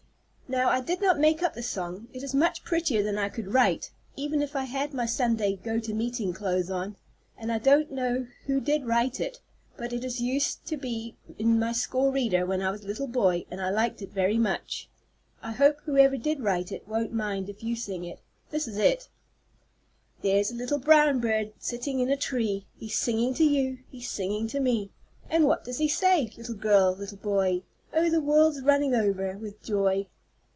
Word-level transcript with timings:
Now 0.59 0.67
I 0.69 0.81
did 0.81 0.99
not 1.01 1.17
make 1.17 1.41
up 1.41 1.53
this 1.53 1.69
song. 1.69 2.09
It 2.11 2.23
is 2.23 2.35
much 2.35 2.65
prettier 2.65 3.01
than 3.03 3.17
I 3.17 3.29
could 3.29 3.53
write, 3.53 3.91
even 4.17 4.41
if 4.41 4.53
I 4.53 4.65
had 4.65 4.93
my 4.93 5.05
Sunday 5.05 5.55
go 5.55 5.79
to 5.79 5.93
meeting 5.93 6.33
clothes 6.33 6.69
on, 6.69 6.97
and 7.37 7.53
I 7.53 7.57
don't 7.57 7.89
know 7.89 8.27
who 8.47 8.59
did 8.59 8.85
write 8.85 9.21
it. 9.21 9.39
But 9.77 9.93
it 9.93 10.03
used 10.19 10.65
to 10.65 10.75
be 10.75 11.15
in 11.39 11.57
my 11.57 11.71
school 11.71 12.11
reader 12.11 12.45
when 12.45 12.61
I 12.61 12.69
was 12.69 12.83
a 12.83 12.87
little 12.87 13.07
boy, 13.07 13.45
and 13.49 13.61
I 13.61 13.69
liked 13.69 14.01
it 14.01 14.11
very 14.11 14.37
much. 14.37 14.89
I 15.41 15.53
hope 15.53 15.79
whoever 15.85 16.17
did 16.17 16.41
write 16.41 16.69
it 16.69 16.85
won't 16.85 17.13
mind 17.13 17.47
if 17.47 17.63
you 17.63 17.77
sing 17.77 18.03
it. 18.03 18.19
This 18.49 18.67
is 18.67 18.75
it: 18.75 19.07
"There's 20.21 20.51
a 20.51 20.55
little 20.55 20.79
brown 20.79 21.21
bird 21.21 21.53
sitting 21.59 22.01
up 22.01 22.03
in 22.03 22.09
a 22.11 22.17
tree, 22.17 22.65
He's 22.75 22.97
singing 22.97 23.33
to 23.35 23.45
you 23.45 23.77
he's 23.89 24.09
singing 24.09 24.49
to 24.49 24.59
me. 24.59 24.91
And 25.29 25.45
what 25.45 25.63
does 25.63 25.77
he 25.77 25.87
say, 25.87 26.29
little 26.35 26.55
girl 26.55 26.91
little 26.93 27.17
boy? 27.19 27.61
Oh, 27.93 28.09
the 28.09 28.19
world's 28.19 28.61
running 28.61 28.93
over 28.93 29.37
with 29.37 29.63
joy!" 29.63 30.07